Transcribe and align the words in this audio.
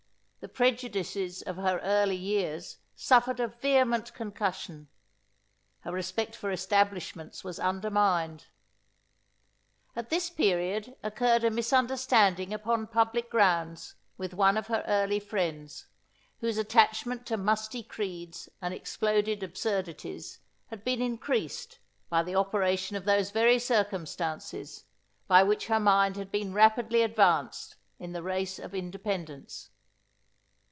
The 0.43 0.49
prejudices 0.49 1.43
of 1.43 1.57
her 1.57 1.77
early 1.83 2.15
years 2.15 2.79
suffered 2.95 3.39
a 3.39 3.47
vehement 3.47 4.11
concussion. 4.15 4.87
Her 5.81 5.91
respect 5.91 6.35
for 6.35 6.49
establishments 6.51 7.43
was 7.43 7.59
undermined. 7.59 8.47
At 9.95 10.09
this 10.09 10.31
period 10.31 10.95
occurred 11.03 11.43
a 11.43 11.51
misunderstanding 11.51 12.55
upon 12.55 12.87
public 12.87 13.29
grounds, 13.29 13.93
with 14.17 14.33
one 14.33 14.57
of 14.57 14.65
her 14.65 14.83
early 14.87 15.19
friends, 15.19 15.85
whose 16.39 16.57
attachment 16.57 17.27
to 17.27 17.37
musty 17.37 17.83
creeds 17.83 18.49
and 18.63 18.73
exploded 18.73 19.43
absurdities, 19.43 20.39
had 20.71 20.83
been 20.83 21.03
increased, 21.03 21.77
by 22.09 22.23
the 22.23 22.35
operation 22.35 22.95
of 22.97 23.05
those 23.05 23.29
very 23.29 23.59
circumstances, 23.59 24.85
by 25.27 25.43
which 25.43 25.67
her 25.67 25.79
mind 25.79 26.15
had 26.17 26.31
been 26.31 26.51
rapidly 26.51 27.03
advanced 27.03 27.75
in 27.99 28.11
the 28.13 28.23
race 28.23 28.57
of 28.57 28.73
independence. 28.73 29.69